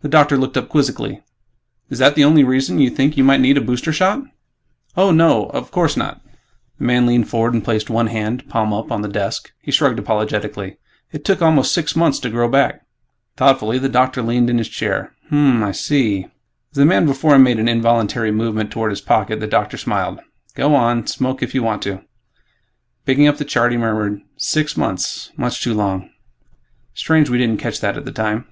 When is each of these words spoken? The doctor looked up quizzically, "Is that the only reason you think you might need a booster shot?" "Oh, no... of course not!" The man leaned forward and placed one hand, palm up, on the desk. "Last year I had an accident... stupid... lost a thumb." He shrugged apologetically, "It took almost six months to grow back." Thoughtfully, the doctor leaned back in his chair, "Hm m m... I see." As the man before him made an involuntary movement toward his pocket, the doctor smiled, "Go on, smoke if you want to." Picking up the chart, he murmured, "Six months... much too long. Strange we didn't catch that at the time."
The 0.00 0.08
doctor 0.08 0.38
looked 0.38 0.56
up 0.56 0.70
quizzically, 0.70 1.20
"Is 1.90 1.98
that 1.98 2.14
the 2.14 2.24
only 2.24 2.42
reason 2.42 2.78
you 2.78 2.88
think 2.88 3.18
you 3.18 3.22
might 3.22 3.42
need 3.42 3.58
a 3.58 3.60
booster 3.60 3.92
shot?" 3.92 4.22
"Oh, 4.96 5.10
no... 5.10 5.50
of 5.50 5.70
course 5.70 5.94
not!" 5.94 6.22
The 6.78 6.84
man 6.84 7.04
leaned 7.04 7.28
forward 7.28 7.52
and 7.52 7.62
placed 7.62 7.90
one 7.90 8.06
hand, 8.06 8.48
palm 8.48 8.72
up, 8.72 8.90
on 8.90 9.02
the 9.02 9.08
desk. 9.10 9.52
"Last 9.66 9.78
year 9.78 9.88
I 9.88 9.90
had 9.90 9.98
an 9.98 10.04
accident... 10.06 10.08
stupid... 10.08 10.14
lost 10.16 10.32
a 10.32 10.40
thumb." 10.40 10.46
He 10.46 10.72
shrugged 10.72 10.74
apologetically, 11.04 11.12
"It 11.18 11.24
took 11.26 11.42
almost 11.42 11.74
six 11.74 11.94
months 11.94 12.18
to 12.20 12.30
grow 12.30 12.48
back." 12.48 12.86
Thoughtfully, 13.36 13.78
the 13.78 13.90
doctor 13.90 14.22
leaned 14.22 14.46
back 14.46 14.52
in 14.52 14.56
his 14.56 14.68
chair, 14.70 15.12
"Hm 15.28 15.36
m 15.36 15.56
m... 15.56 15.64
I 15.64 15.72
see." 15.72 16.28
As 16.70 16.76
the 16.78 16.86
man 16.86 17.04
before 17.04 17.34
him 17.34 17.42
made 17.42 17.58
an 17.58 17.68
involuntary 17.68 18.30
movement 18.30 18.70
toward 18.70 18.88
his 18.90 19.02
pocket, 19.02 19.38
the 19.40 19.46
doctor 19.46 19.76
smiled, 19.76 20.20
"Go 20.54 20.74
on, 20.74 21.06
smoke 21.06 21.42
if 21.42 21.54
you 21.54 21.62
want 21.62 21.82
to." 21.82 22.00
Picking 23.04 23.28
up 23.28 23.36
the 23.36 23.44
chart, 23.44 23.70
he 23.72 23.76
murmured, 23.76 24.22
"Six 24.38 24.78
months... 24.78 25.30
much 25.36 25.62
too 25.62 25.74
long. 25.74 26.08
Strange 26.94 27.28
we 27.28 27.36
didn't 27.36 27.58
catch 27.60 27.80
that 27.82 27.98
at 27.98 28.06
the 28.06 28.12
time." 28.12 28.46